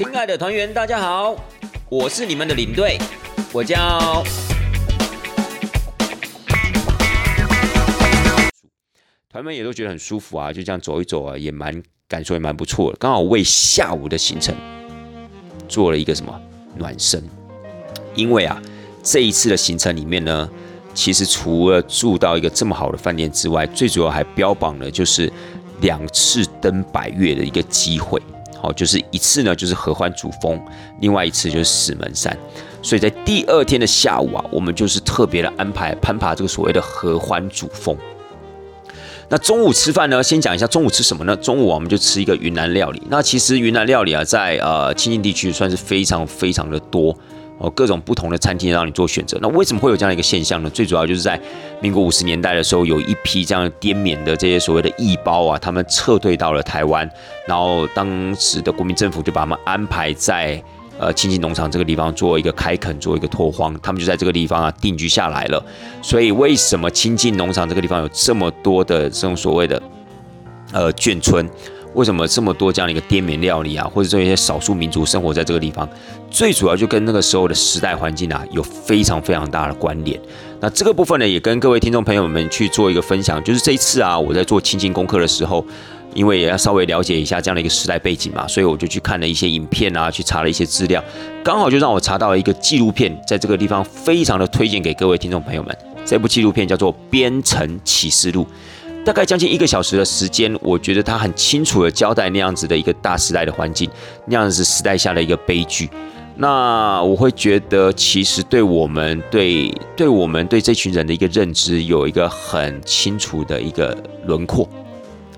[0.00, 1.36] 亲爱的团员，大家好，
[1.90, 2.96] 我是你们的领队，
[3.52, 4.24] 我叫。
[9.28, 12.96] 团员也都觉得很舒服啊，就这样走一走啊，也蛮感受也蛮不错的。
[12.98, 14.56] 刚好为下午的行程
[15.68, 16.40] 做了一个什么
[16.78, 17.22] 暖身，
[18.14, 18.58] 因为啊，
[19.02, 20.48] 这一次的行程里面呢，
[20.94, 25.30] 其实除了住到一个这么好的饭店之外，最主要还标榜了就是
[25.82, 28.18] 两次登百越的一个机会。
[28.60, 30.60] 好，就是一次呢，就是合欢主峰，
[31.00, 32.36] 另外一次就是石门山。
[32.82, 37.96] 所以在第二天的下午啊，我们就是特别的安排攀爬这个所谓的合欢主峰。
[39.28, 41.36] 那中午吃饭呢，先讲一下中午吃什么呢？
[41.36, 43.00] 中午我们就吃一个云南料理。
[43.08, 47.16] 那其实云南料理啊，在呃清境地区算是非常非常的多。
[47.60, 49.38] 哦，各种不同的餐厅让你做选择。
[49.42, 50.70] 那为什么会有这样一个现象呢？
[50.70, 51.38] 最主要就是在
[51.82, 57.06] 民国五十年代的时候，有一批这样滇缅的这些所谓的义胞啊，他们撤退到了台湾，
[57.46, 60.62] 然后当时的国民政府就把他们安排在
[60.98, 65.62] 呃亲近农场这个地方做一个开垦，做一个拓荒，他们就在这个地方啊定居下来了。
[66.00, 69.82] 所以为什么亲近农场这个地方有这么多的这种所谓的
[70.72, 71.46] 呃眷村？
[71.94, 75.88] 为什么这么多这样的一个滇缅料理啊，或者这些少数民族生活在这个地方，
[76.30, 80.18] 最主要就跟那个时候的时代环境啊有非常非常大的关联。
[80.60, 85.64] 那这个部分呢，也跟各位听众朋友们去做一个分享，就是这一次啊，我在做亲近功课的时候，
[86.14, 91.02] 因为也要稍微了解一下这样的一个时代背景嘛，所以我就去看了一些影片啊，去查了一些资料，
[91.42, 95.76] 刚好就让我查到了一个纪录片，在这个地方非常的推荐给各位听众朋友们。
[96.04, 98.42] 这部纪录片叫做《边城启示录》。
[99.04, 103.90] 大概将近一个小时的时间，我觉得他很清楚的交代那样子的一个大时代的环境，
[104.26, 105.88] 那样子时代下的一个悲剧。
[106.36, 114.68] 那我会觉得，其实对我们对对我们对这群人的一个认知有一个很清楚的一个轮廓。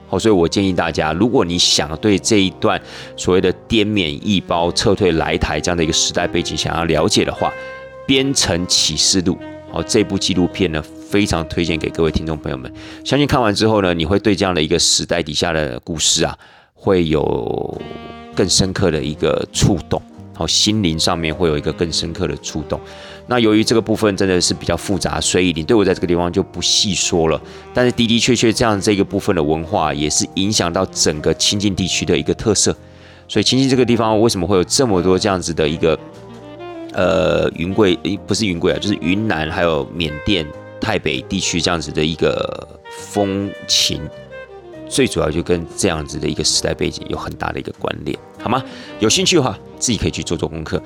[0.06, 2.80] 好，所以我建议大家，如果你想对这一段
[3.16, 7.48] 所谓的滇缅义胞撤退来台这样的一个时代背景想要了解的话，
[8.06, 9.34] 《边城启示录》
[9.72, 10.84] 好这部纪录片呢。
[11.12, 12.72] 非常推荐给各位听众朋友们，
[13.05, 16.34] 相信看完之后呢，你会对这样的一个时代底下的故事啊，
[16.72, 17.78] 会有
[18.34, 20.00] 更深刻的一个触动，
[20.34, 22.80] 好，心灵上面会有一个更深刻的触动。
[23.27, 27.38] 那由于这个部分真的是比较复杂，所以你对我在这个地方就不细说了。
[27.74, 32.74] 但是的的确确，这样这个部分的文化也是影响到整个亲近地区的一个特色。
[33.28, 35.98] 所以亲近这个地方为什么会有这么多这样子的一个
[36.92, 40.47] 呃云贵，不是云贵啊，就是云南还有缅甸。
[40.80, 44.01] 台北地区这样子的一个风情，
[44.89, 48.61] 最主要就跟这样子的一个时代背景有很大的一个关联，好吗？
[48.98, 50.83] 有兴趣的话，自己可以去做做功课。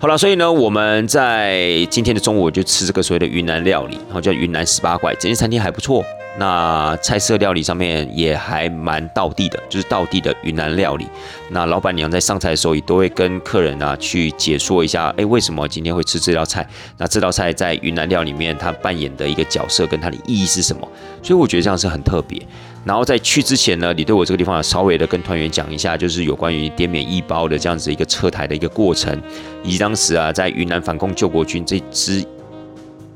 [0.00, 6.04] 好了，所以呢，我们在今天的中午就吃这个所谓的云南料理，然后叫云南十八怪，整间餐厅还不错。
[6.38, 11.06] 那菜色料理上面也还蛮道地的，就是道地的云南料理。
[11.48, 16.68] 那老板娘在上菜的时候也都会跟客人啊去解说一下，哎，为什么今天会吃这道菜？
[16.98, 20.86] 那这道菜在云南料理里面它扮演的一个角色跟它的意义是什么？
[21.22, 22.40] 所以我觉得这样是很特别。
[22.84, 29.20] 然后在去之前呢，你对我这个地方稍微的跟团员讲一下，就是有关于滇缅义胞的这样子一个撤台的一个过程，
[29.64, 32.24] 以及当时啊在云南反攻救国军这支。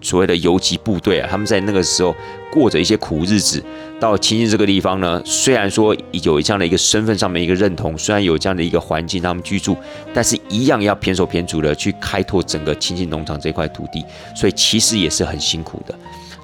[0.00, 2.14] 所谓的游击部队啊，他们在那个时候
[2.50, 3.62] 过着一些苦日子，
[3.98, 9.76] 到清境这个地方呢，虽然说有这样的一个身份上面一个认同，虽然有这样的一个环境他们居住，
[10.14, 15.94] 但是一样要偏手偏足的去开拓整个清境农场这块土地，所以其实也是很辛苦的。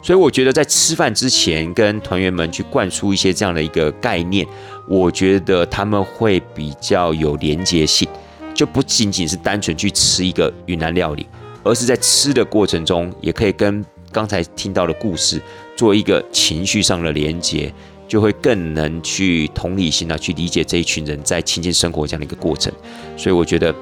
[0.03, 4.47] 所以我觉得在吃饭之前跟团员们去灌输一些这样的一个概念，
[4.87, 8.09] 我觉得他们会比较有连结性，
[8.55, 11.27] 就不仅仅是单纯去吃一个云南料理。
[11.67, 15.41] 而是在吃的过程中，也可以跟刚才听到的故事
[15.77, 17.73] 做一个情绪上的连接，
[18.07, 22.73] 就会更能去同理心啊，去理解这一群人在亲近生活这样的一个过程。
[23.17, 23.75] 所以我觉得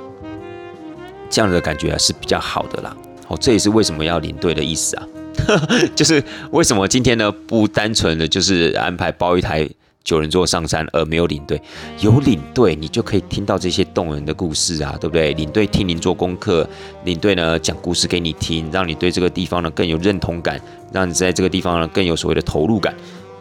[1.29, 2.97] 这样的感觉啊是比较好的啦。
[3.27, 5.07] 好，这也是为什么要领队的意思啊，
[5.95, 9.69] 就是为什么今天呢不单纯的就是安排包一台。
[10.05, 11.61] 九人座上山而没有领队，
[12.01, 15.33] 有领队你就可以听到这些动人的故事啊，对不对？
[15.33, 16.69] 领队替您做功课，
[17.05, 20.61] 领队呢讲故事给你听，让你对这个地方呢更有认同感，
[20.93, 22.95] 让你在这个地方呢更有所谓的投入感，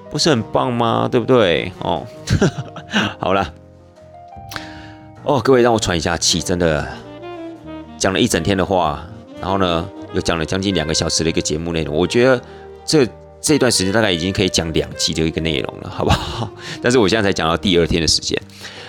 [0.10, 1.10] 不是很棒吗？
[1.12, 1.70] 对不对？
[1.80, 2.08] 哦，
[3.20, 3.54] 好了，
[5.24, 6.88] 哦，各位让我喘一下气，真的
[7.98, 9.06] 讲了一整天的话，
[9.42, 12.42] 然后呢又讲了将近两个小时的一个节目内容，我觉得
[12.86, 13.06] 这。
[13.44, 16.50] 这段时间大概已经可以讲两集的一个内容了，好不好？
[16.82, 18.42] 但是我现在才讲到第二天的时间。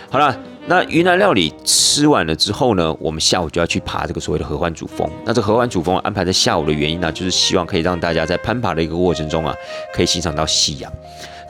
[0.09, 5.11] 好了，那云南料理吃完了之后呢，我们下午就要去爬这个所谓的合欢主峰。
[5.25, 9.53] 那这合欢主峰安排在下午的原因呢，就是希望可以让大家在攀爬的一个过程中啊，
[9.93, 10.93] 可以欣赏到夕阳。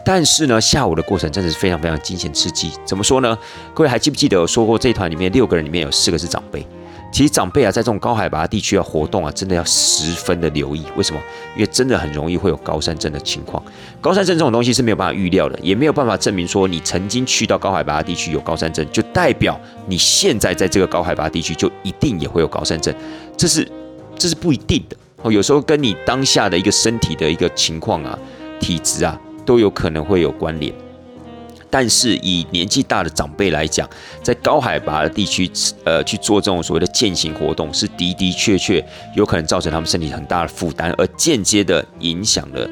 [0.03, 2.71] 但是呢，下午的过程真的是非常非常惊险刺激。
[2.87, 3.37] 怎么说呢？
[3.75, 6.67] 各位还记不记得我说过，这团里面六个人里面有四个是长辈。
[7.15, 10.85] 其实长辈啊，在这种高海拔地区啊活动啊，真的要十分的留意。
[10.97, 11.21] 为什么？
[11.55, 13.63] 因为真的很容易会有高山症的情况。
[14.01, 19.57] 高山症这种东西是没有办法预料的，也没有办法证明说你曾经去到高海拔地区有高山症，就代表
[19.87, 22.93] 你现在在这个高海拔地区就一定也会有高山症。
[23.37, 23.71] 这是
[24.19, 25.31] 这是不一定的哦。
[25.31, 28.19] 有时候跟你当下的一个身体的一个情况啊、
[28.59, 29.17] 体质啊，
[29.47, 30.75] 都有可能会有关联。
[31.77, 33.91] 但是以年纪大的长辈来讲，
[34.23, 35.51] 在高海拔的地区，
[35.83, 38.81] 呃，去做这种所谓的践行活动，是的的确确
[39.17, 42.71] 有可能造成他们身体很大的负担，而间接的影响了，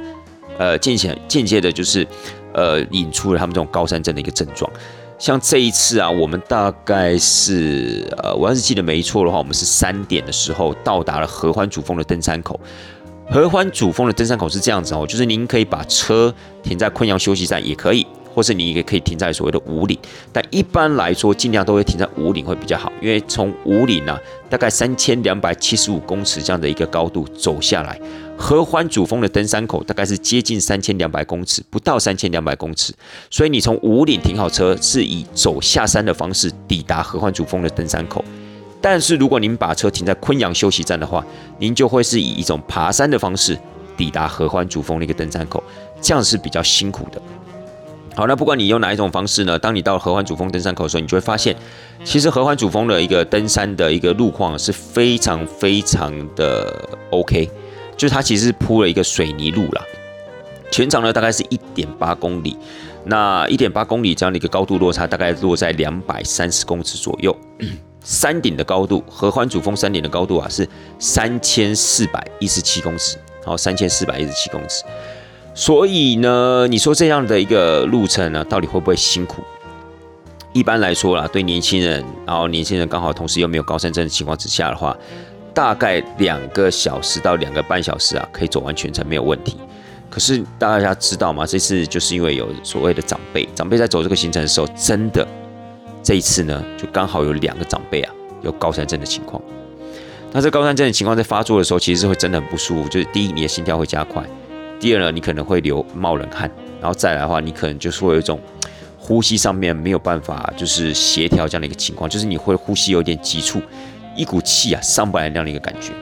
[0.57, 2.07] 呃，间接间接的就是，
[2.55, 4.71] 呃，引出了他们这种高山症的一个症状。
[5.19, 12.61] 像这一次啊，我们大概是，呃，我要是记得没错的话，我们是三点的时候到达了合欢主峰的登山口。
[13.29, 16.33] 合欢主峰的登山口是这样子哦，就是您可以把车
[16.63, 18.07] 停在昆阳休息站，也可以。
[18.35, 19.99] 或是你也可以停在所谓的五岭，
[20.33, 24.19] 但一般来说尽量都会停在五岭会比较好，因为从五岭呢，
[24.49, 28.01] 大概三千两百七十五公尺这样的一个高度走下来，
[28.37, 32.93] 合欢主峰的登山口大概是接近三千两百公尺，不到三千两百公尺，
[33.31, 38.25] 所以你从五岭停好车，是以走下山的方式抵达合欢主峰的登山口。
[38.81, 41.25] 但是如果您把车停在昆阳休息站的话，
[41.59, 43.57] 您就会是以一种爬山的方式
[43.97, 45.63] 抵达合欢主峰的一个登山口，
[46.01, 47.23] 这样是比较辛苦的。
[48.15, 49.59] 好，那不管你用哪一种方式呢？
[49.59, 51.57] 当你到合欢主峰登山口的时候，你就会发现，
[52.05, 57.51] 其实合欢主峰的一个登山的一个路况是非常非常的 OK，
[57.97, 59.83] 就它其实是铺了一个水泥路啦，
[60.71, 62.55] 全长呢大概是一点八公里，
[63.07, 67.35] 那一点八公里这样的一个高度落差大概落在两百三十公尺左右，
[68.05, 70.69] 山顶的高度，合欢主峰山顶的高度啊是
[70.99, 74.85] 三千四百一十七公尺，好，三千四百一十七公尺。
[75.55, 79.43] 所以呢，你说这样的一个路程呢，到底会不会辛苦？
[80.55, 84.97] 一般来说啦，对年轻人，然后年轻人刚好同时又没有高山症的情况之下的话，
[85.55, 89.57] 大概两个小时到两个半小时啊，可以走完全程没有问题。
[90.11, 91.47] 可是大家知道吗？
[91.47, 95.27] 这次就是因为有所谓的长辈，长辈在走这个行程的时候，真的
[96.03, 98.13] 这一次呢，就刚好有两个长辈啊，
[98.43, 99.43] 有高山症的情况。
[100.33, 104.23] 那这高山症的情况在发作的时候，其实是会真的很不舒服，就是第一，你的心跳会加快。
[104.83, 106.51] 第二呢，你可能会流冒冷汗，
[106.81, 108.41] 然后再来的话，你可能就是会有一种
[108.99, 113.63] 呼吸上面没有办法就是协调这样的一个情况，就是你会呼吸有点急促，
[114.17, 115.93] 一股气啊上不来那样的一个感觉。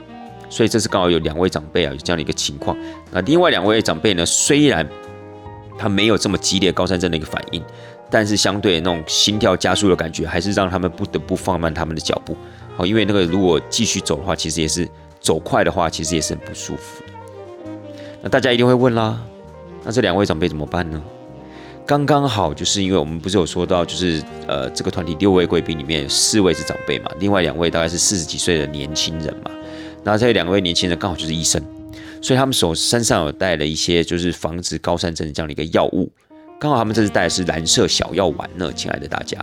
[0.49, 2.75] 所以这是刚好有两位长辈啊有这样的一个情况。
[3.11, 4.89] 那另外两位长辈呢，虽然
[5.79, 7.63] 他没有这么激烈高山症的一个反应，
[8.09, 12.35] 但是相对那种心跳加速的感觉，还是让他们不得不放慢他们的脚步。
[12.79, 14.89] 好，因为那个如果继续走的话，其实也是
[15.21, 17.03] 走快的话，其实也是很不舒服。
[18.23, 19.21] 那大家一定会问啦，
[19.85, 21.03] 那这两位长辈怎么办呢？
[21.87, 29.51] 刚刚好就是因为我们不是有说到，就是呃这个团体六位贵宾里面有四位是长辈嘛，另外两位大概是四十几岁的年轻人嘛。
[30.05, 31.61] 那这两位年轻人刚好就是医生，
[32.23, 36.09] 所以他们手身上有带了一些就是防止高山症这样的一个药物。
[36.61, 39.39] 刚好他们这次带的是蓝色小药丸呢，亲爱的大家。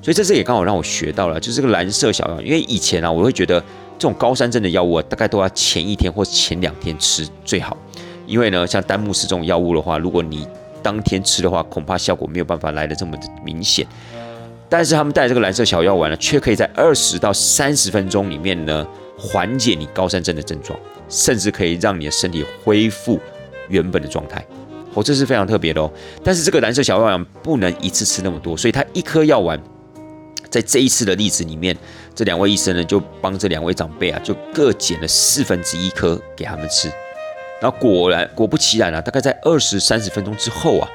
[0.00, 3.58] 所以这次也刚好让我学到了，就是这个蓝色小药，因为以前啊我会觉得
[3.98, 7.76] 这种高山症的药物啊大概都要前一天或前两天吃最好。
[8.28, 10.46] 因为呢，像丹木斯这种药物的话，如果你
[10.82, 13.86] 当天吃的话，恐怕效果没有办法来的这么的明显。
[14.68, 18.86] 但是他们带这个蓝色小药丸呢，却可以在二十到三十分钟里面呢，
[19.18, 23.18] 缓解你高山症的症状，甚至可以让你的身体恢复
[23.70, 24.44] 原本的状态。
[24.92, 25.90] 哦，这是非常特别的哦。
[26.22, 29.58] 但是这个蓝色小药丸不能一次吃那么多，所以它一颗药丸，
[30.50, 31.74] 在这一次的例子里面，
[32.14, 36.92] 这两位医生呢，就帮这两位长辈啊，就各减了四分之一颗给他们吃。
[37.60, 40.88] 然后果然果不其然啊，大概在二十三十分钟之后啊，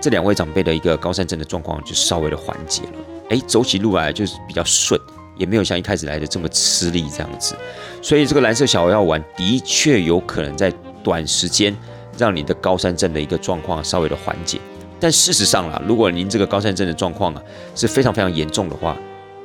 [0.00, 2.98] 这两位长辈的一个高山症的状况就稍微的缓解了。
[3.30, 5.00] 哎，走起路来就是比较顺，
[5.36, 7.56] 也没有像一开始来的这么吃力这样子。
[8.02, 10.72] 所以这个蓝色小药丸的确有可能在
[11.02, 11.76] 短时间
[12.16, 14.58] 让你的高山症的一个状况稍微的缓解。
[15.00, 17.42] 但事实上啦，如果您这个高山症的状况啊
[17.74, 18.96] 是非常非常严重的话，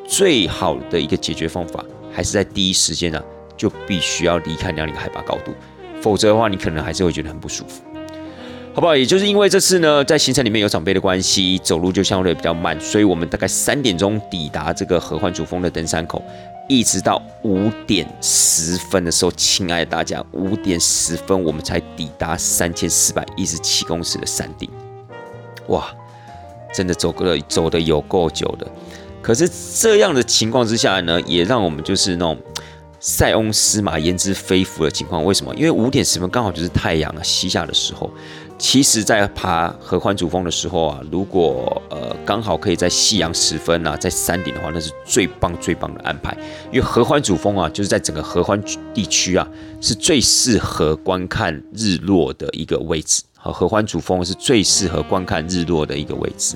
[0.08, 3.24] 最好的一个解决方法还是在第一时间啊
[3.58, 5.54] 就必须要离开那样的一个海拔高度。
[6.02, 7.82] 否则的话，你可能还是会觉得很不舒服，
[8.74, 8.96] 好不好？
[8.96, 16.24] 也就是因为这次呢，在行程里面有长辈的关系，走路就相对比较慢，所以我们大概三点钟抵达这个合欢主峰的登山口，
[16.68, 24.68] 一直到五点十分的时候，亲爱的大家，五点十分我们才抵达三千四百一十七公尺的山顶，
[25.68, 25.94] 哇，
[26.74, 28.66] 真的走过了走的有够久的。
[29.22, 29.48] 可是
[29.80, 32.38] 这样的情况之下呢，也让我们就是那种。
[33.04, 35.54] 塞翁失马焉知非福的情况，为什么？
[35.56, 38.08] 因为五点十分刚好就是太阳西下的时候，
[38.60, 46.38] 其实，在爬合欢主峰的时候啊，如果呃刚好可以在夕阳时分啊，在山顶的话，那是最棒最棒的安排。
[46.72, 48.62] 因为合欢主峰啊，就是在整个合欢
[48.94, 49.48] 地区啊，
[49.82, 53.24] 是最适合观看日落的一个位置。
[53.36, 56.56] 好，合欢主峰是最适合观看日落的一个位置。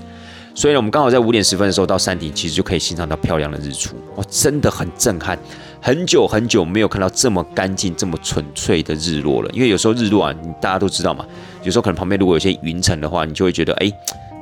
[0.53, 3.95] 所以呢，我们刚好在五点十分的时候到山顶，其实就可以欣赏到漂亮的日出。
[4.15, 5.37] 哇，真的很震撼。
[5.85, 9.49] 很久很久没有看到这么干净、这么纯粹的日落了。
[9.51, 11.23] 因为有时候日落啊，大家都知道嘛，
[11.61, 13.91] 有时候可能旁边如果有些云层的话，你就会觉得，哎，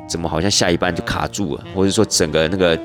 [0.08, 2.80] 怎么好像下一半就卡住了，或者说整个那个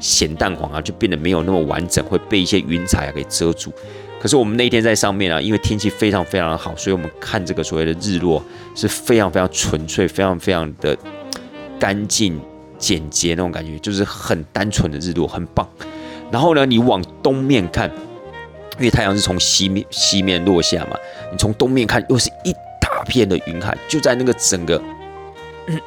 [0.00, 3.72] 咸蛋黄啊，就变得没有那么完整，会被一些云彩啊给遮住。
[4.20, 8.42] 可是我们那天在上面啊，因为天气非常非常的好，所以我们看这个所谓的日落
[8.74, 10.98] 是非常非常纯粹、非常非常的
[11.78, 12.40] 干净、
[12.76, 15.64] 简洁那种感觉，就是很单纯的日落，很棒。
[16.30, 17.90] 然后呢，你往东面看，
[18.78, 20.96] 因为太阳是从西面西面落下嘛，
[21.32, 24.80] 你从东面看，又是一大片的云海，就在那个整个，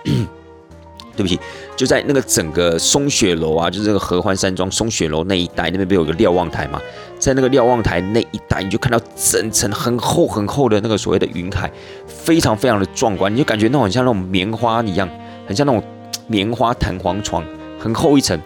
[1.15, 1.39] 对不起，
[1.77, 6.81] 就在那个整个松雪楼啊，就是这个合欢山庄松雪楼那一带，那边不有个瞭望台嘛，
[7.17, 11.71] 在那个瞭望台那一带，你就看到整层很厚很厚的那个所谓的云海，
[12.05, 15.09] 非常非常的壮观，你就感觉那种像那种棉花一样，
[15.47, 15.81] 很像那种
[16.27, 17.45] 棉花弹簧床，
[17.79, 18.38] 很厚一层，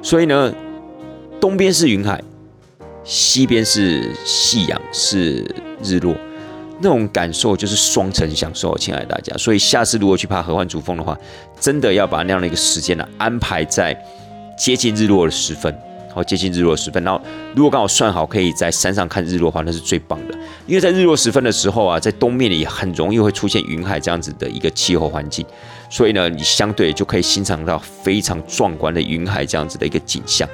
[0.00, 0.54] 所以呢。
[1.40, 2.22] 东边是云海，
[3.02, 5.42] 西边是夕阳，是
[5.82, 6.14] 日落，
[6.82, 9.34] 那种感受就是双层享受，亲爱的大家。
[9.38, 11.16] 所以下次如果去爬合欢主峰的话，
[11.58, 13.96] 真的要把那样的一个时间呢安排在
[14.56, 15.74] 接近日落的时分，
[16.12, 17.02] 好，接近日落的时分。
[17.02, 17.18] 然后
[17.54, 20.34] 如果刚好算好可以在山上看日落的话，那是最棒的。
[20.66, 25.46] 因为在日落时分的时候啊，在东面也很容易会出现云海这样子的一个气候环境，
[25.88, 30.46] 所以呢，你相对就可以欣赏到非常壮观的云海这样子的一个景象。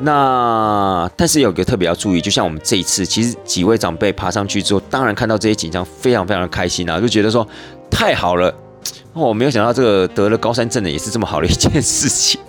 [0.00, 7.46] 那但是有个特别要注意，就像我们这一次，其实几位长辈爬上去之后，当然看到这些景象，非常非常的开心啊，就觉得说
[7.90, 8.54] 太好了。
[9.12, 12.40] 我没有想到这个得了高山症的也是这么好的一件事情。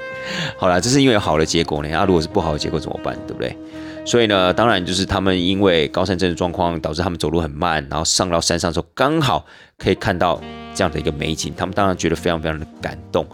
[0.58, 1.90] 好了，这是因为有好的结果呢。
[1.92, 3.16] 那如果是不好的结果怎么办？
[3.28, 3.56] 对不对？
[4.04, 9.46] 所以呢，当然就是他们因为高山症的状况，导致他们走路很慢，然后上到山上之后，刚好
[9.78, 10.42] 可以看到
[10.74, 13.26] 这样的一个美景，他们当然觉得非常非常的感动。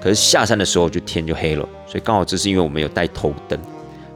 [0.00, 3.58] 可是下山的时候就天就黑了，所以刚好这是因为我们有带头灯，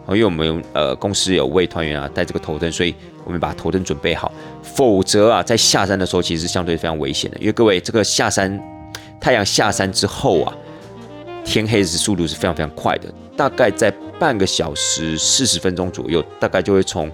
[0.09, 2.95] 因为我们呃公司有为团员啊带这个头灯，所以
[3.25, 4.33] 我们把头灯准备好。
[4.63, 8.61] 否则啊，在下山的时候其实相对非常危险的，因为各位这个下山
[9.21, 10.53] 太阳下山之后啊，
[11.45, 17.11] 天黑是速度是非常非常快的，大概在半个小时四十分钟左右，大概就会从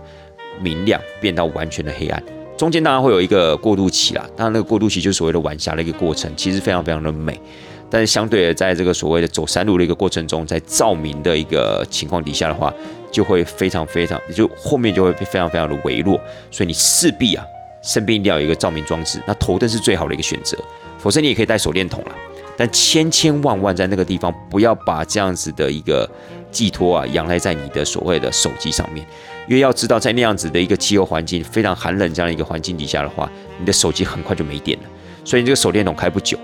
[0.61, 2.23] 明亮变到完全的黑暗。
[2.57, 7.39] 中间当然会有一个过渡期啦，当然那个过渡期就是所谓的晚霞的一个过程，其实非常非常的美。
[7.89, 12.73] 但是相对的，在这个所谓的走山路的一个过程中，在照明的一个情况底下的话，
[13.13, 17.45] 就会非常非常，就后面就会非常非常的微弱，所以你势必啊，
[17.83, 19.23] 身边一定要有一个照明装置。
[19.27, 20.59] 那头灯是最好的一个选择，
[20.99, 22.13] 否则你也可以带手电筒了。
[22.57, 26.11] 但千千万万在那个地方，不要把这样子的一个
[26.51, 29.07] 寄托啊，仰赖在你的所谓的手机上面，
[29.47, 34.85] 因为要知道，在那样子的一个气候环境非常寒冷这样的一个环境底下的话，你的手机很快就没电了，
[35.23, 36.37] 所以你这个手电筒开不久。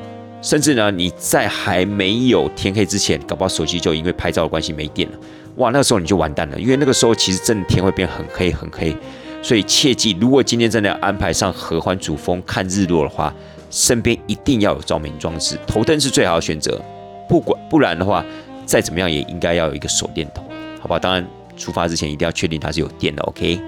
[0.43, 5.19] 甚至呢，你在还没有天黑之前，搞不好手机就因为拍照的关系没电了，
[5.57, 8.95] 哇，那个时候你就完蛋了，因为那个时候其实真的天会变很黑很黑，
[9.41, 13.33] 所以切记，如果今天真的要安排上合欢主峰看日落的话，
[13.71, 16.83] 身边一定要有照明装置，头灯是最好的选择，
[17.29, 18.25] 不管不然的话，
[18.67, 20.45] 再怎么样也应该要有一个手电筒，
[20.81, 20.99] 好吧？
[20.99, 21.25] 当然
[21.57, 23.61] 出发之前一定要确定它是有电的，OK。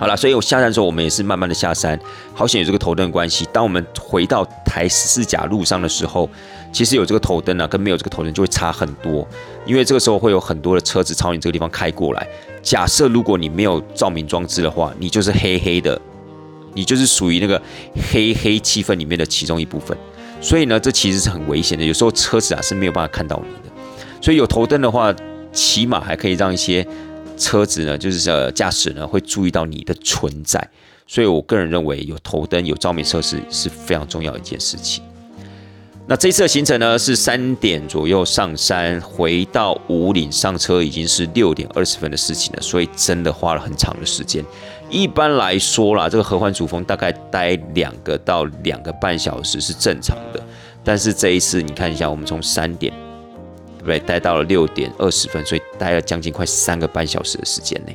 [0.00, 2.00] 好了，所以我下山的时候，我们也是慢慢的下山。
[2.32, 3.46] 好险有这个头灯关系。
[3.52, 6.26] 当我们回到台十四甲路上的时候，
[6.72, 9.28] 其实有这个头灯啊，跟没有这个头灯就会差很多。
[9.66, 12.26] 因为这个时候会有很多的车子朝你这个地方开过来。
[12.62, 16.00] 假设如果你没有照明装置的话，你就是黑黑的，
[16.72, 17.60] 你就是属于那个
[18.10, 19.94] 黑黑气氛里面的其中一部分。
[20.40, 21.84] 所以呢，这其实是很危险的。
[21.84, 23.74] 有时候车子啊是没有办法看到你的。
[24.22, 25.14] 所以有头灯的话，
[25.52, 26.86] 起码还可以让一些。
[27.40, 30.62] 车子呢，就是呃，驾驶呢会注意到你的存在，
[31.06, 35.02] 所以我个人认为有头灯、有照明设施是非常重要一件事情。
[36.06, 44.44] 那这次的行程呢是三点左右上山，回到五岭上车已经是六点二十分的事情了，所以真的花了很长的时间。
[44.90, 50.42] 一般来说啦，这个合欢主峰大概待两个到两个半小时是正常的，
[50.84, 52.92] 但是这一次你看一下，我们从三点。
[53.80, 53.98] 对不对？
[53.98, 57.92] 待到了六点二十分，所以待了将近快三个半小时的时间呢。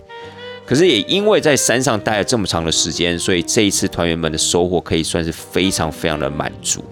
[0.66, 6.84] 可是也因为在山上待了这么长的时间，所以这一次团员们的收获可以算是非常非常的满足。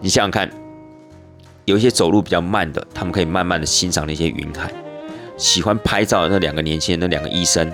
[0.00, 0.48] 你想想看，
[1.64, 4.68] 有一些走路比较慢的，他们可以慢慢的欣赏那些云海；
[5.36, 7.68] 喜欢拍照的那两个年轻人，那两个医生，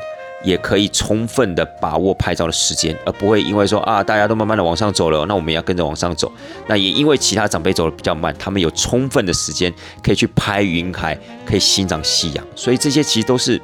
[0.45, 6.31] 也可以充分的把握拍照的时间，而不会因为说啊大家都慢慢的往上走了，那我们也要跟着往上走。
[6.67, 9.73] 那也因为其他长辈走的比较慢，他们有充分的时间
[10.03, 12.47] 可以去拍云海，可以欣赏夕阳。
[12.55, 13.61] 所以这些其实都是，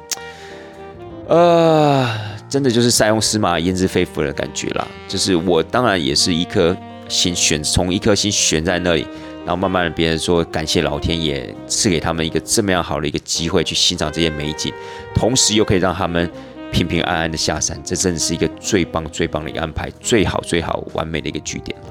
[1.27, 2.09] 呃，
[2.49, 4.87] 真的就是塞翁失马焉知非福的感觉啦。
[5.07, 6.75] 就是我当然也是一颗
[7.07, 9.07] 心悬，从一颗心悬在那里。
[9.43, 14.71] 然后慢慢的，别人说感谢老天爷赐给他们一个这么样好的一个机会去欣赏这些美景，
[15.15, 16.29] 同时又可以让他们
[16.71, 21.87] 平平安安的下山，这真的是一个最棒最棒的一个安排，最好最好完美的一个据点了。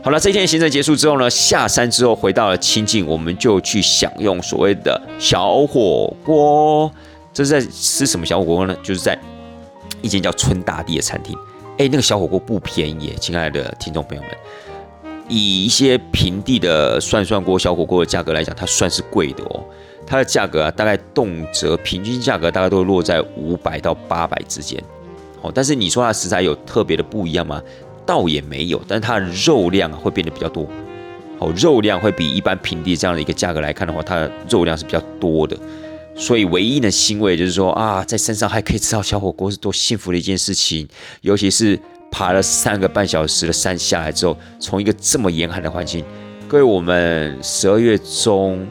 [0.00, 6.90] 好了，这一天的行程结束之后呢，下山之后回到了清境，我们就去享用所谓的小火锅。
[7.34, 8.76] 这是在吃什么小火锅呢？
[8.82, 9.18] 就是在
[10.00, 11.36] 一间叫春大地的餐厅。
[11.78, 14.30] 哎，那个小火锅不便宜，亲爱的听众朋友们。
[15.28, 19.62] 以一些平地的涮涮锅、小火锅的价格来讲，它算是贵的哦。
[20.08, 24.82] 它的价格啊，大概动辄平均价格大概都落在五百到八百之间。
[25.42, 27.62] 哦，但是你说它食材有特别的不一样吗？
[28.06, 30.66] 倒也没有，但是它的肉量会变得比较多。
[31.38, 35.54] 哦，肉量会比一般平地这样的一个价格来看的话，它的肉量是比较多的。
[36.16, 40.88] 所以唯一的欣慰就是说啊，在山上还可以吃到小火锅是多幸福的一件事情，
[41.20, 41.78] 尤其是。
[42.10, 46.02] 爬了三个半小时的山下来之后，从一个这么严寒的环境，
[46.48, 48.66] 各位，我们十二月中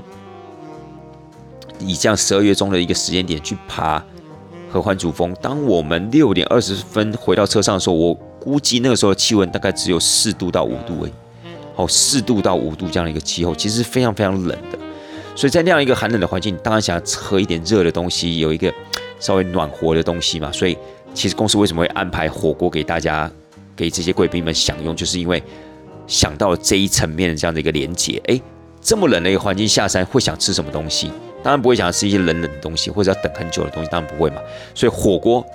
[1.79, 4.03] 以这样十二月中的一个时间点去爬
[4.69, 11.11] 合欢主峰，当我们六点二十分回到车上的时候，我估计那个时候的气温大概只有四度到五度诶，
[11.75, 14.77] 哦，四度到五度这样的一个气候，其实是非常非常冷的。
[15.35, 18.73] 所以在那样一个寒冷的环境，当然想要喝一点热的东西，有一个
[19.19, 20.77] 稍微暖和的东西嘛，所以。
[21.13, 23.31] 其实公司为什么会安排火锅给大家，
[23.75, 25.41] 给这些贵宾们享用，就是因为
[26.05, 28.21] 想到了这一层面的这样的一个连接。
[28.27, 28.39] 哎，
[28.79, 31.11] 这么冷的一个环境下山，会想吃什么东西？
[31.43, 34.41] 当然不会想要吃一些冷冷的东西，或者要等很久的东西，当然不会嘛。
[34.73, 35.45] 所以火锅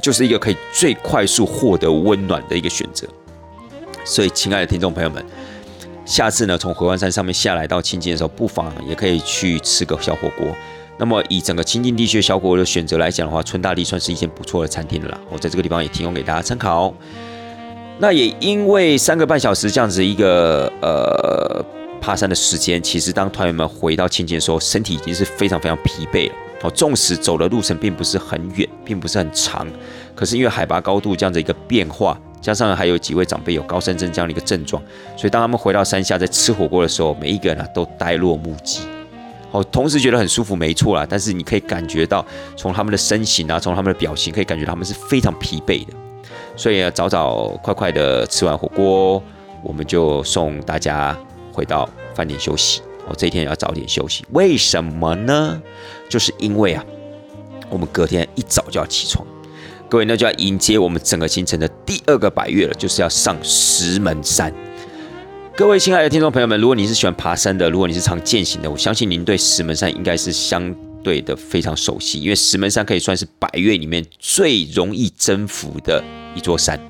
[0.00, 3.06] 就是一个可以最快速获得温暖的一个选择。
[4.04, 5.24] 所以，亲爱的听众朋友们，
[6.04, 10.46] 下次呢，从合欢山上面下来到清境的时候，不妨也可以去吃个小火锅。
[10.98, 15.20] 那么以整个清境地区小火锅的选择来讲的话，春大地算是一间不错的餐厅了。
[15.30, 16.92] 我在这个地方也提供给大家参考。
[17.98, 21.64] 那也因为三个半小时这样子一个呃
[22.04, 26.34] 爬山的时间，其实当团员们回到清境的时候，身体已经是非常非常疲惫了。
[26.60, 29.66] 哦，纵使走的路程并不是很远，并不是很长，
[30.14, 34.82] 可是因为海拔高度这样的一个变化，加上还有几位长辈有高山症这样的一个症状，
[35.16, 38.80] 所以当他们回到山下在吃火锅的时候，每一个人啊都呆若木鸡。
[39.50, 41.06] 哦，同时觉得很舒服，没错啦。
[41.08, 42.22] 但是你可以感觉到，
[42.54, 45.92] 从他们的身形啊，从他们的表情，可以感觉他们是非常疲惫的。
[46.54, 49.22] 所以早早快快的吃完火锅，
[49.62, 51.16] 我们就送大家
[51.54, 52.82] 回到饭店休息。
[53.06, 55.62] 哦，这一天要早点休息，为什么呢？
[56.08, 56.82] 就是因为啊，
[57.68, 59.26] 我们隔天一早就要起床，
[59.90, 64.50] 各位那就要迎接我们整个行程的第二个百月了，就是要上石门山。
[65.54, 76.02] 各位亲爱的听众朋友们，如果你是喜欢爬山的，如果你是常践行的，我相信您对石门山应该是相对的非常熟悉，因为石门山可以算是百岳里面最容易征服的
[76.34, 76.80] 一座山。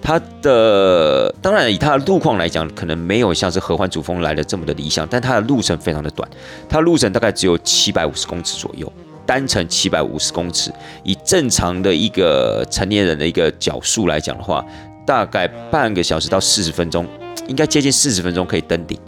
[0.00, 6.28] 它的当然以它的路况来讲，可能没有像是合欢主峰来的这么的理想，但它的路程非常的短，
[6.68, 8.90] 它路程大概只有七百五十公尺左右，
[9.26, 14.64] 单程七百五十公尺，以正常的一个成年人的一个脚速来讲的话，
[15.06, 17.06] 大概半个小时到四十分钟。
[17.46, 18.98] 应该接近四十分钟可以登顶，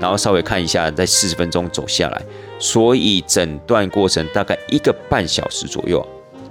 [0.00, 2.22] 然后稍微看一下，在四十分钟走下来，
[2.58, 6.02] 所以整段过程大概一个半小时左右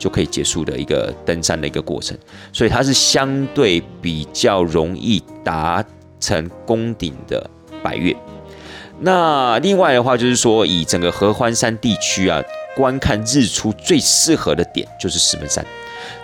[0.02, 2.18] 就可以结束的一个登山的一个过程，
[2.52, 5.86] 所以它是相对比较容易达
[6.20, 7.48] 成攻顶的
[7.84, 8.16] 百月。
[9.02, 12.42] 那另外的话就是说，以整个合欢山地区啊，
[12.76, 15.64] 观看日出最适合的点就是石门山，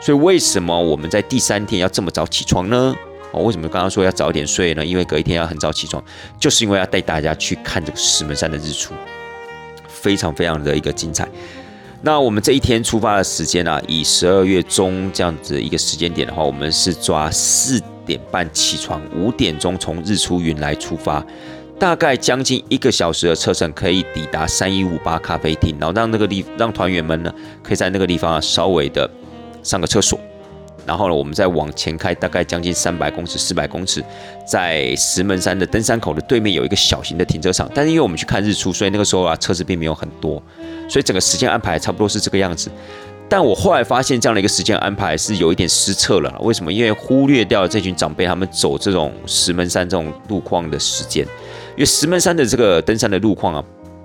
[0.02, 2.96] 所以为什么我们在第三天要这么早起床呢？
[3.32, 4.84] 哦，为什么刚刚说要早点睡呢？
[4.84, 6.04] 因为隔一天要很早起床，
[6.40, 8.96] 就是因为要带大家去看这个石门山的日出，
[9.88, 11.28] 非常非常的一个精彩。
[12.02, 21.26] 那我们这一天出发的时间啊，以十二月中这样子一个时间点的话，我们是抓四点半起床，五点钟从日出云来出发，
[21.80, 27.34] 大概将近一个小时的车程可以抵达三一五八咖啡厅，然后让那个地让团员们呢
[27.64, 29.10] 可以在那个地方啊稍微的
[29.64, 30.20] 上个厕所。
[30.88, 34.02] 然后呢，我们再往前开，大概将近三百公尺、四百公尺，
[34.48, 37.70] 在石门山的登山口的对面有一个小型的停车场。
[37.76, 40.42] 但是因为我们去看日出，所以那个时候啊，车子并没有很多，
[40.90, 42.72] 所以整个时间安排差不多是这个样子。
[43.30, 46.34] 但我后来发现这样的一个时间安排是有一点失策了。
[46.40, 46.72] 为什么？
[46.72, 51.26] 因为忽略掉了这群长辈他们走这种石门山这种路况的时间。
[51.76, 53.64] 因为石门山的这个登山的路况啊，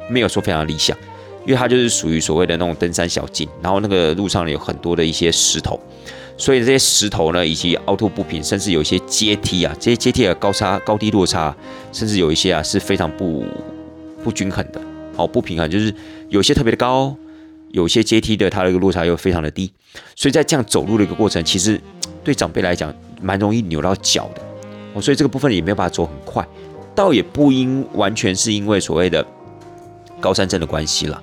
[0.09, 0.97] 没有说非常理想。
[1.45, 5.79] 因为它就是属于所谓的那种登山小径，然后那个路上有很多的一些石头，
[6.42, 11.55] 所以这些石头呢，以及凹凸不平，甚至有一些阶梯啊，这些阶梯的高差、高低落差，
[11.92, 13.44] 甚至有一些啊是非常不
[14.24, 14.81] 不均衡的，
[15.14, 15.94] 哦，不平衡，就是
[16.31, 17.14] 有些特别的高，
[17.70, 19.70] 有些阶梯的它的一个落差又非常的低，
[20.16, 21.81] 所以在这样走路的一个过程，其实
[22.24, 24.42] 对长辈来讲蛮容易扭到脚的，
[24.94, 26.44] 哦，所以这个部分也没有办法走很快，
[26.92, 29.24] 倒也不因完全是因为所谓的
[30.18, 31.22] 高山症的关系了。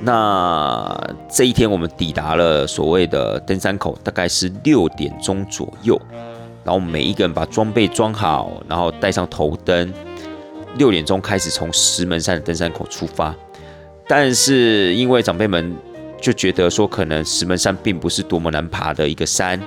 [0.00, 6.00] 那这一天我们抵达了所谓的登山口，大概是六点钟左右。
[6.64, 9.92] 然后每一个人把装备装好，然后带上头灯。
[10.76, 13.34] 六点钟开始从石门山的登山口出发。
[14.08, 15.74] 但是因为长辈们
[16.20, 19.60] 就觉得说，可能石门山并不是多么难爬的一个山，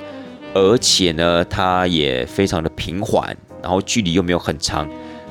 [0.54, 4.88] 而且呢，它也非常的平缓，然后距离又没有很长，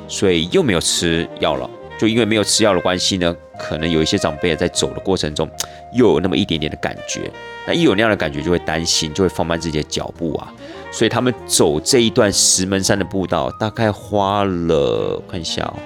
[0.08, 1.68] 所以又没有吃药了。
[1.98, 5.48] 就因为没有吃药的关系呢，可能有一些长辈在走的过程中，
[5.92, 7.30] 又有那么一点点的感觉。
[7.66, 10.52] 那一有那样的感觉，就会担心，就会放慢自己的脚步啊。
[10.90, 15.76] 所以他们走这一段石门山的步道，大概花了看一下哦，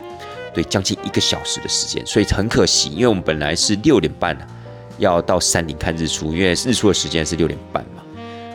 [0.55, 2.05] 对，将近一个小时的时间。
[2.07, 4.37] 所以很可惜，因为我们本来是六点半
[4.99, 7.85] 要到山顶看日出，因为日出的时间是六点半。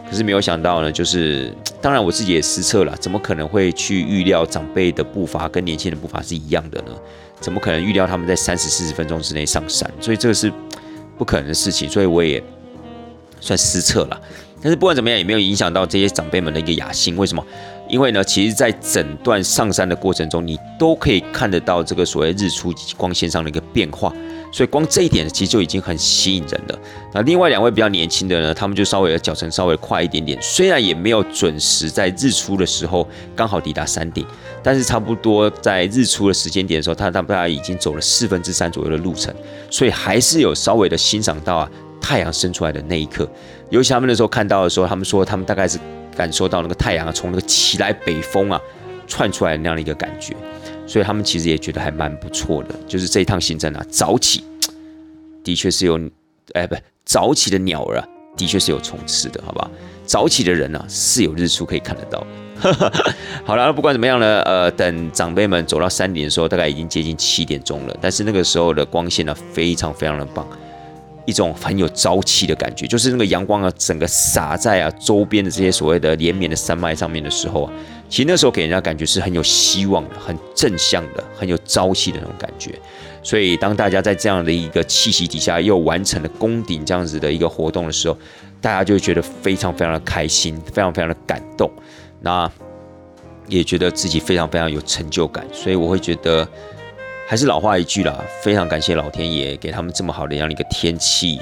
[0.09, 6.91] 可是没有想到呢，就是当然我自己也失策了，怎么可能会去预料长辈的步伐跟年轻人的步伐是一样的呢？
[7.39, 9.91] 怎么可能预料他们在三十四十分钟之内上山？
[9.99, 10.51] 所以这个是
[11.17, 12.41] 不可能的事情，所以我也
[13.39, 14.21] 算失策了。
[14.59, 17.15] 但是不管怎么样，也没有影响到这些长辈们的一个雅兴。
[17.15, 17.45] 为什么？
[17.87, 24.11] 因为呢，其实，在整段上山的过程中，你都可以看得到这个所谓日出光线上的一个变化。
[24.51, 26.79] 所以光这一点其实就已经很吸引人了。
[27.13, 34.25] 那另外两位比较年轻的呢，他们就稍微的脚程稍微快一点点，虽然也没有准时在日出的时候刚好抵达山顶，
[34.61, 39.33] 但是差不多在日出的时间点的时候，他他大概已经走了四分之三左右的路程，
[39.71, 43.27] 所以还是有稍微的欣赏到啊太阳升出来的那一刻。
[43.69, 45.79] 尤其他们那时候看到的时候，他们说他们大概是
[46.15, 48.61] 感受到那个太阳从那个起来北风啊
[49.07, 50.35] 窜出来的那样的一个感觉。
[50.85, 54.43] 所以他们其实也觉得还蛮不错的，就是这一趟行程啊，早起
[55.43, 55.99] 的确是有，
[56.53, 56.75] 哎，不，
[57.07, 59.71] 早起的鸟儿啊，的确是有虫吃的，好吧？
[60.05, 62.25] 早起的人呢，是有日出可以看得到。
[63.45, 70.45] 好了，不管怎么样呢，呃，等长辈们走到山顶的时候，大概已经接近七点钟了，但是那个时候的光线呢，非常非常的棒，
[71.25, 77.73] 一种很有朝气的感觉，就是那个阳光啊，整个洒在啊周边的这些所谓的连绵的山脉上面的时候啊。
[78.09, 82.73] 其实那时候给人家感觉是很有希望的、很正向的、很有朝气的那种感觉。
[83.27, 88.17] 所以当大家在这样的一个气息底下又完成了攻顶这样子的一个活动的时候，
[88.61, 91.69] 大家就觉得非常非常的开心，非常非常的感动。
[92.21, 92.49] 那
[93.49, 95.45] 也觉得自己非常非常有成就感。
[95.51, 96.47] 所以我会觉得，
[97.27, 101.37] 还是老话一句啦，非常感谢老天爷给他们这么好的这样的一个天气。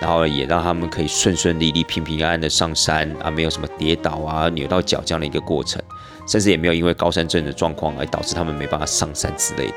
[0.00, 5.82] 然后也让他们可以顺顺利利、平平安安的上山啊，没有什么跌倒啊、扭到脚这样的一个过程，
[6.28, 9.74] 甚至也没有因为高山症的状况而导致他们没办法上山之类的。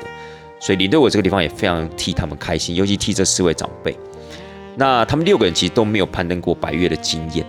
[0.60, 3.96] 所以领队我这个地方也非常替他们开心，尤其替这四位长辈。
[4.76, 7.44] 那他们六个人其实都没有攀登过白月的经验。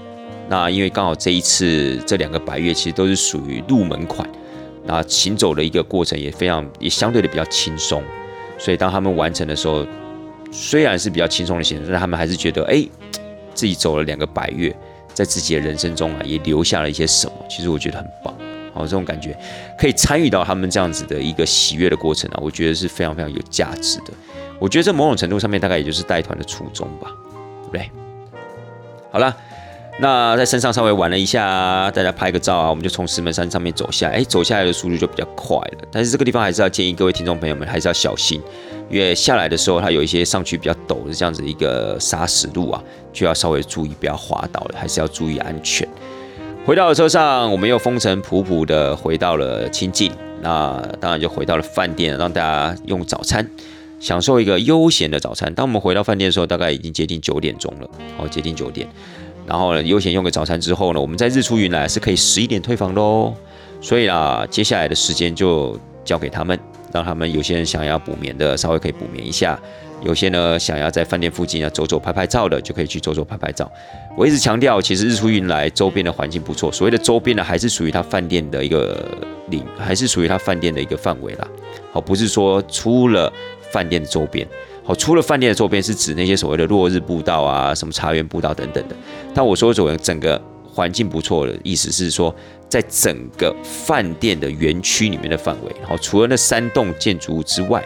[0.50, 4.28] 那因为刚好这一次这两个白月其实都是属于入门款，
[4.86, 8.02] 那行走的一个过程也非常也相对的比较轻松，
[8.58, 9.86] 所以当他们完成的时候。
[10.54, 12.86] 虽然是比较轻松的行程，但他们还是觉得，哎，
[13.54, 14.76] 自己走了两个白月，
[15.14, 17.34] 在自己的人生中啊，也留下了一些什么。
[17.50, 18.36] 其实我觉得很棒，
[18.74, 19.38] 好，这种感觉
[19.78, 24.14] 可以参与到他们这样子的一个喜悦的过程啊，我觉得是非常非常有价值的。
[24.60, 27.12] 我觉得在某种程度上面，大概也就是带团的初衷吧，
[27.64, 27.92] 对不对？
[29.12, 29.36] 好了。
[30.00, 34.16] 那在山上稍微玩了一下，大家拍个照啊，我们就从石门山上面走下来。
[34.16, 35.88] 哎，走下来的速度就比较快了。
[35.92, 38.42] 但是这个地方还是要建议各位听众朋友们还是要小心，
[38.90, 42.82] 因为下来的时候它有一些上去比较陡的这样子一个沙石路啊，
[43.14, 45.88] 就要稍微注意不要滑倒了，还是要注意安全。
[46.64, 53.46] 回到了车上，我们又风尘仆仆的回到了清境，那当然就回到了饭店，让大家用早餐，
[54.00, 55.52] 享受一个悠闲的早餐。
[55.56, 58.88] 当我们回到饭店的时候，大概已经接近九点钟了，好，接近九点。
[59.48, 63.34] 然后呢，悠闲用个早餐之后呢，我们在日出云来是可以十一点退房的哦。
[63.82, 66.58] 所以啊，接下来的时间就交给他们，
[66.94, 69.58] 让他们有些人想要补眠的，稍微可以补眠一下；
[70.04, 73.72] 有些呢想要在饭店附近啊走走拍拍照的，就可以去走走拍拍照。
[74.18, 79.08] 我一直强调，其实日出云来周边的环境不错，所谓的周边呢，还是属于他饭店的一个
[79.50, 81.48] 领，还是属于他饭店的一个范围啦。
[81.94, 83.32] 好，不是说出了
[83.72, 84.48] 饭店的周边。
[84.84, 88.96] 好，除了饭店的周边是指那些所谓的落日步道啊，什么茶园步道等等的。
[89.34, 92.34] 但我说所谓整个环境不错的意思是说，
[92.68, 97.84] 在整个饭店的园区里面的范围，好，除了那三栋建筑物之外，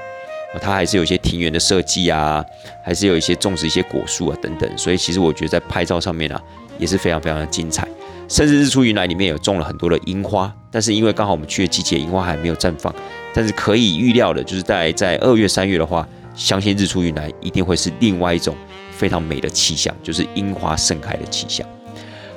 [0.61, 2.43] 它还是有一些庭园的设计啊，
[2.83, 6.41] 还是有一些种植一些果树啊等等，所以其实我觉得在拍照上面啊
[6.77, 7.87] 也是非常非常的精彩。
[8.27, 12.93] 甚至日出云来里面有种了很多的樱花，但是因为刚好我们去的季节樱花还没有绽放，
[13.33, 18.55] 但是可以预料的就是在在二月三月的话，相信日出云来一定会是另外一种
[18.91, 21.67] 非常美的气象，就是樱花盛开的气象。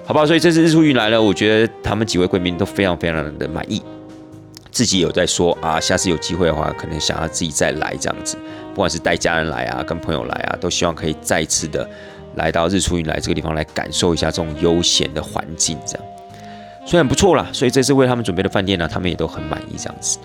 [0.04, 0.26] 好不好？
[0.26, 3.82] 所以这次日出云来呢，我觉得他们几位贵宾都非常非常的满意。
[4.78, 8.36] 自己有在说啊，下次有机会的话，可能想要自己再来这样子，
[8.72, 11.84] 不管是带家人来啊，跟朋友来啊，都希望可以再次的
[12.36, 16.06] 来到日出云来这个地方来感受一下这种悠闲的环境，这样
[16.86, 20.16] 虽然不错啦，所以这次为他们准备的饭店呢，他们也都很满意这样子。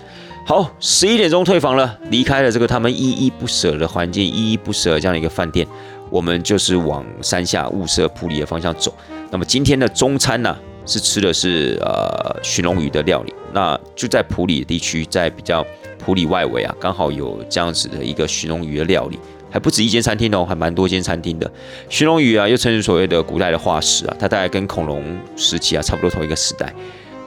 [0.46, 5.66] 好，十一点钟退房了，离开了这个他们依依不舍的环境，依依不舍这样的一个饭店，
[6.10, 8.94] 我们就是往山下雾社普里的方向走。
[9.32, 10.56] 那么今天的中餐呢？
[10.86, 15.64] 是吃的是呃寻龙鱼的料理，那就在普里地区，在比较
[16.04, 21.48] 普里外围啊，刚好有这样子的一个鲟龙鱼的料理，还不止一间餐厅哦，还蛮多间餐厅的。
[21.88, 25.04] 鲟龙鱼啊，又称为所谓的古代的化石啊，它大概跟恐龙
[25.36, 26.74] 时期啊差不多同一个时代。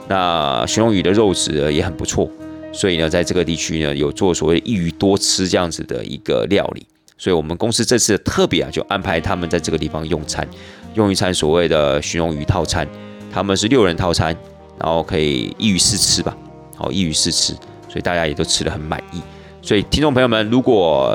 [0.06, 2.30] 那鲟龙鱼的肉质也很不错，
[2.72, 6.86] 所以呢，在这个地区呢，有做所谓一鱼多吃这样子的一个料理。
[7.16, 10.46] 所以我们公司这次特别啊，就安排他们在这个地方用餐，
[10.92, 12.86] 用一餐所谓的鲟龙鱼套餐。
[13.32, 14.34] 他们是六人套餐，
[14.80, 16.36] 然后可以一鱼四吃吧，
[16.76, 17.52] 好一鱼四吃，
[17.88, 19.20] 所以大家也都吃得很满意。
[19.60, 21.12] 所以听众朋友们，如果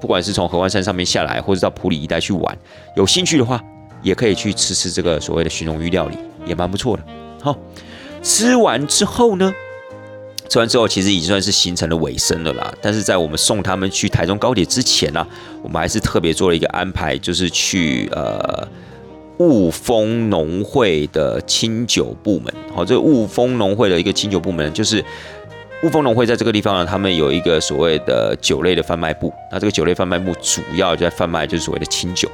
[0.00, 2.56] 不管是从合欢山上面下来，或者到普里一带去玩，
[2.96, 3.62] 有兴趣的话，
[4.02, 7.02] 也可以去吃吃这个所谓的寻龙鱼料理，也蛮不错的。
[7.42, 7.56] 好，
[8.22, 9.52] 吃完之后呢，
[10.48, 12.72] 吃完之后其实已经算是行程的尾声了啦。
[12.80, 15.26] 但是在我们送他们去台中高铁之前呢，
[15.62, 18.66] 我们还是特别做了一个安排，就是去呃。
[19.38, 25.04] 雾峰农会的清酒部门，好，这个雾峰农会的一个清酒部门，就是
[25.82, 32.28] 雾峰农会在这个地方呢，他们有一个所谓的酒类的贩卖部，那这个酒类贩卖部主要就在贩卖就是所谓的清酒，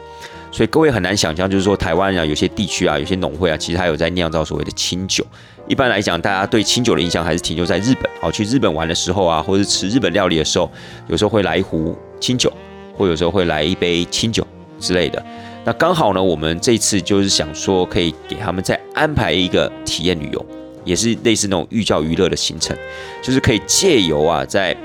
[0.53, 5.27] 所以各位很难想象，就是说台湾啊，有些地区啊，有些农会啊，其实它有在酿造所谓的清酒。
[5.67, 10.71] 一般来讲，大家对清酒的印象还是停留在日本，好，去日本玩的时候啊，或者吃日本料理的时候，
[11.09, 12.53] 有时候会来一壶清酒，
[12.97, 14.47] 或有时候会来一杯清酒
[14.79, 15.25] 之类的。
[15.65, 20.45] 那刚好呢，我们这次就是想说，可以给他们再安排一个体验旅游，
[20.85, 22.77] 也是类似那种寓教于乐的行程，
[23.23, 24.77] 就是可以借由啊，在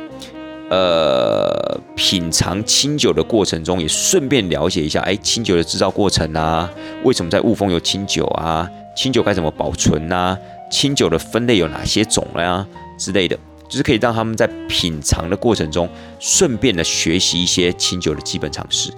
[0.69, 6.69] 呃品尝清酒的过程中，也顺便了解一下，哎，清酒的制造过程啊，
[7.03, 10.37] 为什么在雾峰有清酒啊，清酒该怎么保存啊，
[10.69, 12.63] 清酒的分类有哪些种呀
[12.99, 13.35] 之类的，
[13.67, 18.91] 就是可以让他们在品尝的过程中，顺便的学习一些清酒的基本常识。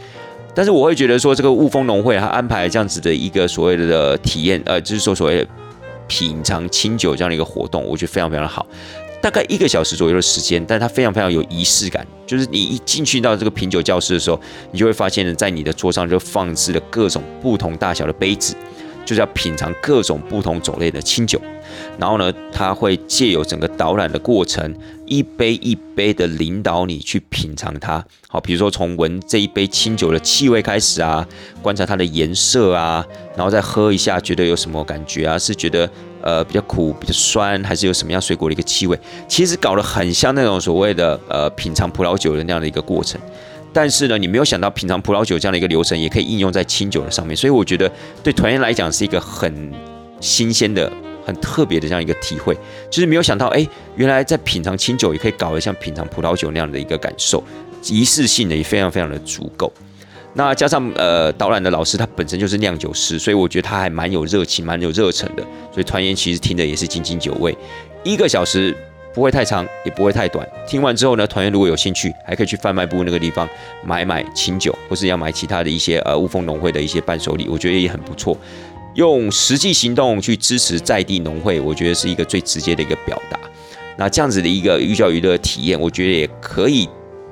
[0.60, 5.48] 但是我会觉得说，这个雾峰农会他安排这样子的一个所谓的体验，呃，就是说所谓的
[6.06, 8.68] 品尝清酒这样的一个活动，我觉得非常非常的好，
[9.22, 14.38] 大概一个小时左右的时间，但是它非常非常有仪式感，就是你一进去到这个品酒教室的时候，
[14.74, 18.54] 你就会发现呢，在你的桌上就放置了各种不同大小的杯子。
[19.10, 21.42] 就是要品尝各种不同种类的清酒，
[21.98, 24.72] 然后呢，他会借由整个导览的过程，
[25.08, 28.06] 一杯一杯的领导你去品尝它。
[28.28, 31.28] 好，比如说从闻这一杯清酒的气味开始啊，
[31.60, 33.04] 观察它的颜色啊，
[33.36, 35.40] 然后再喝一下，觉得有什么感觉啊？
[35.40, 35.90] 是觉得
[36.22, 38.96] 呃比较苦、比较酸，还是有什么样水果的一个气味？
[39.28, 43.20] 其实搞得很像那种所谓的呃品尝葡萄酒的那样的一个过程。
[43.72, 47.90] 但是呢，你没有想到品尝葡萄酒这样的一个流程也可以应用在清酒的上面，所以我觉得
[48.24, 49.72] 对团员来讲是一个很
[50.20, 50.92] 新鲜的、
[51.24, 52.58] 很特别的这样一个体会，
[52.90, 57.44] 就是没有想到，哎，原来在品尝清酒也可以搞得像品尝葡萄酒那样的一个感受，
[57.86, 59.72] 仪式性的也非常非常的足够。
[60.34, 67.56] 那加上呃导览的老师他本身就是酿酒师，所以我觉得他还蛮有热情、蛮有热忱的，所以团员其实听的也是津津有味，
[68.04, 68.76] 一个小时。
[69.14, 70.48] 不会太长，也不会太短。
[70.68, 73.48] 听完之后呢，团员如果有兴趣，还可以去贩卖部那个地方
[73.84, 78.38] 买买清酒，或是要买其他的一些呃雾峰农会的一些伴手礼，我觉得也很不错。
[78.96, 83.40] 用实际行动去支持在地农会，我觉得是一个最直接的一个表达。
[83.98, 86.88] 那这样子的一个寓教于乐体验，我觉得也可以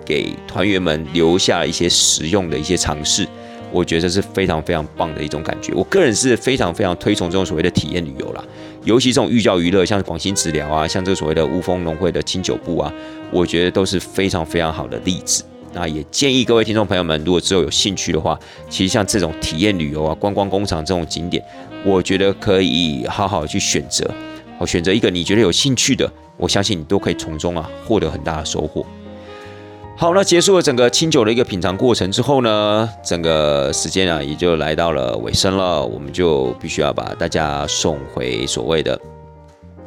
[0.06, 3.28] 给团员们留下一些实用的一些尝试。
[3.72, 5.74] 我觉得是非常非常棒的一种感觉。
[5.74, 8.44] 我个人是非常非常推崇这种所谓的体验旅游啦。
[8.84, 12.92] 尤其这种寓教于乐，像广兴治疗啊，像这个所谓的乌峰农会的清酒部啊，
[13.32, 15.44] 我觉得都是非常非常好的例子。
[15.74, 21.44] 那也建议各位听众朋友们，如果之后有兴趣的话，其实像这种体验旅游啊、观光工厂这种景点，
[21.86, 24.10] 我觉得可以好好去选择，
[24.58, 28.86] 好选择一个你觉得有兴趣的，我相信你都可以从中啊获得很大的收获。
[30.00, 39.02] 好，那结束了整个清酒的一个品尝过程之后呢，整个时间啊也就来到了尾声了，我们就必须要把大家送回所谓的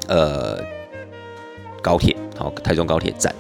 [0.09, 0.59] 呃
[1.81, 3.33] 高铁，好，台中高铁站。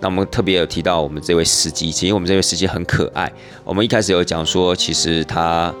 [0.00, 3.32] 那我们特别有提到我们这位司机，其实我们这位司机很可爱。
[3.62, 5.72] 我们一开始有讲说，其实他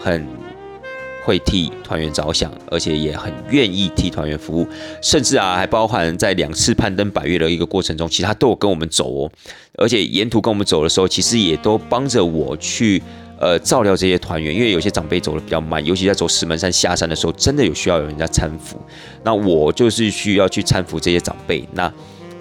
[0.00, 0.26] 很
[1.24, 4.66] 会替团员着想，而且也很愿意替团员服务，
[5.00, 9.30] 甚至啊，还包含在两次攀登百越的一个过程中，其实他都有跟我们走哦。
[9.78, 13.02] 而且沿途跟我们走的时候，其实也都帮着我去
[13.38, 18.80] 呃照料这些团员，因为有些长辈走的比较慢，尤其在走石门山下山的时候，真的有需要有人家搀扶。
[19.24, 21.66] 那我就是需要去搀扶这些长辈。
[21.72, 21.90] 那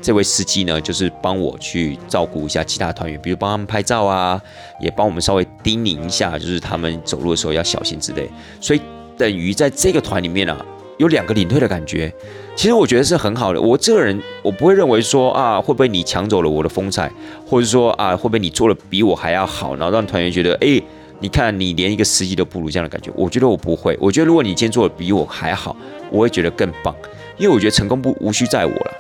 [0.01, 4.41] 这位司机呢，就是帮我去照顾一下其他团员，比如帮他们拍照啊，
[4.79, 8.27] 也帮我们稍微叮咛一下，就是他们走路的时候要小心之类。
[8.59, 8.81] 所以
[9.17, 10.65] 等于在这个团里面啊，
[10.97, 12.11] 有两个领队的感觉。
[12.55, 13.61] 其实我觉得是很好的。
[13.61, 17.09] 我这个人，我不会认为说啊，会不会你抢走了我的风采，
[17.47, 20.81] 或者说啊，会不会你做的比我还要好，然后让团员觉得，哎，
[21.19, 23.09] 你看你连一个司机都不如这样的感觉。
[23.15, 23.97] 我觉得我不会。
[24.01, 25.75] 我觉得如果你今天做的比我还好，
[26.11, 26.93] 我会觉得更棒，
[27.37, 28.91] 因为我觉得成功不无需在我了。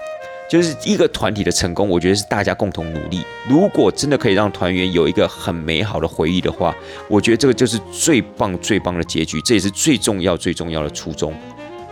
[0.51, 3.23] 就是一个团体的成功，我觉得是大家共同努力。
[3.47, 6.75] 如果真的可以让团员有一个很美好的回忆的话，
[7.07, 11.33] 我觉得这个就是最棒、最棒的结局，这也是最重要、最重要的初衷，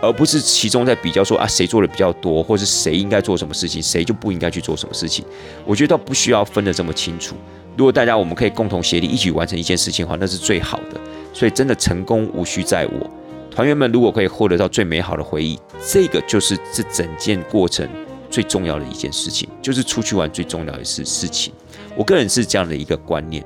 [0.02, 5.24] 而不是其中在比较说啊谁做的比较多，或是谁应该做什么事情，谁就不应该去做什么事情。
[5.64, 7.34] 我觉得倒不需要分得这么清楚。
[7.78, 11.00] 如果大家我们可以共同协力一起完成一件事情的话，那是最好的。
[11.32, 13.10] 所以真的成功无需在我，
[13.50, 15.58] 团员们如果可以获得到最美好的回忆，
[15.90, 17.88] 这个就是这整件过程。
[18.30, 21.52] 最重要的一件事情，就是出去玩最重要的事事情。
[21.96, 23.44] 我个人是这样的一个观念。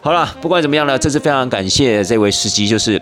[0.00, 3.00] 好了，不管怎么样呢，这次非常感谢这位司机，就是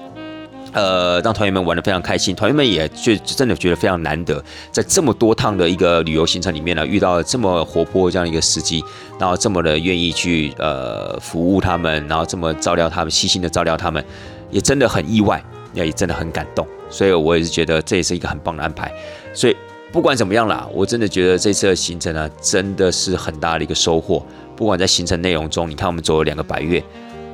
[0.73, 2.35] 呃，让团员们玩的非常开心。
[2.35, 8.85] 团员们也觉真的觉得非常难得，在这么多趟的一个旅游行程里面呢，遇到这么活泼这样一个司机，
[9.19, 14.05] 然后这么的愿意去呃服务他们，然后这么照料他们，细心的照料他们，
[14.51, 16.67] 也真的很意外，也真的很感动。
[16.91, 18.93] 所以我也是觉得这也是一个很棒的安排。
[19.33, 19.57] 所以。
[19.93, 24.25] 不管怎么样啦，我真的觉得这次的行程呢，真的是很大的一个收获。
[24.57, 26.81] 不管在行程内容中，你看我们走了两个白月，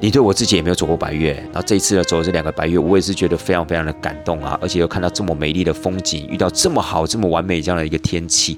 [0.01, 4.59] 你对我自己也没有走过白月，然后这一次呢走了这两个白月，我也是觉得非常非常的感动啊！
[4.63, 8.57] 而且又看到这么美丽的风景，遇到这么好、这么完美这样的一个天气，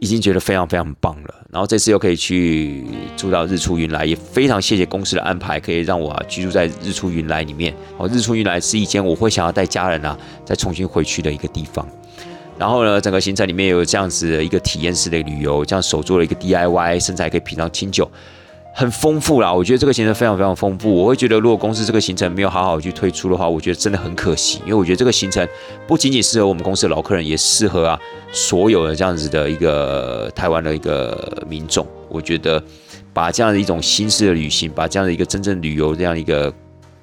[0.00, 1.34] 已经觉得非常非常棒了。
[1.50, 2.84] 然后这次又可以去
[3.16, 7.74] 住到日出云来，也非常谢谢公司的安排，可以让我居住在日出云来里面。
[7.96, 11.88] 哦，日出云来是一间我会想要带家人啊再重新回去的一个地方。
[12.58, 18.10] 然后呢，整个行程里面有这样子的一个体验式的旅游，这样手做了一个 DIY，甚至还可以品尝清酒，
[18.74, 19.52] 很丰富啦。
[19.52, 20.92] 我觉得这个行程非常非常丰富。
[20.92, 24.58] 我会觉得，如果公司这个行程没有好好去推出的话，我觉得真的很可惜。
[24.64, 25.46] 因为我觉得这个行程
[25.86, 27.96] 不仅仅适合我们公司的老客人，也适合啊
[28.32, 31.86] 所有的这样子的一个台湾的一个民众。
[32.08, 32.60] 我觉得
[33.12, 36.52] 把这样的一种新式的旅行，把这样的一个真正旅游这样一个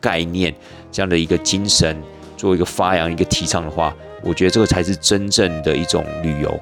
[0.01, 0.53] 概念，
[0.91, 1.95] 这样的一个精神，
[2.35, 3.95] 做一个发扬、一个提倡的话。
[4.23, 6.60] 我觉得这个才是真正的一种旅游。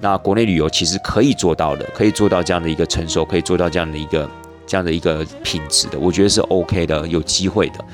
[0.00, 4.30] 那国内旅游其实可以做到的，可以做到这样的一个成熟，可以做到这样的一个
[4.64, 7.84] 这样的一个品质的，我觉得是 OK 的，有机会的。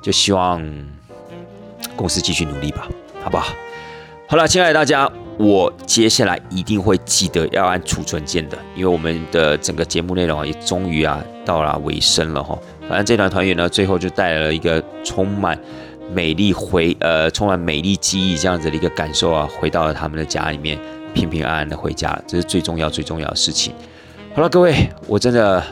[0.00, 0.62] 就希望
[1.96, 2.86] 公司继续努力吧，
[3.24, 3.52] 好不好？
[4.28, 12.56] 好了，亲爱的大家，我接下来一定会记得要按储存键的，因为我们的整个节目内容啊也终于啊到了尾声了哈。
[12.88, 15.58] 反正这段团圆呢，最后就带来了一个充满。
[16.12, 20.78] 美丽回呃，充满美丽记忆这样子的一个感受啊，回到了他们的家里面，
[21.14, 23.74] 平平安安的回家，这是最重要最重要的事情。
[24.34, 25.62] 好了，各位，我真的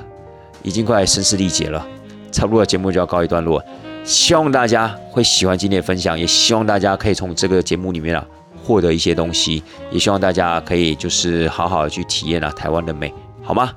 [0.63, 1.87] 已经快声嘶力竭了，
[2.31, 3.63] 差不多节目就要告一段落。
[4.05, 8.25] 希望大家会喜欢今天的分享，也希望大家可以从这个节目里面啊
[8.63, 13.73] 获得一些东西，也希望大家可以就是好好的去体验啊台湾的美，好吗？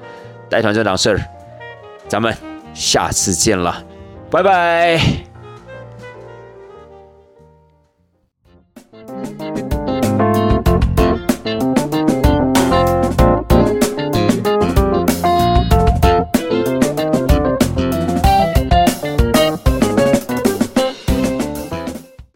[0.50, 1.22] 带团这档事儿，
[2.08, 2.36] 咱们
[2.74, 3.84] 下次见了，
[4.32, 5.29] 拜拜。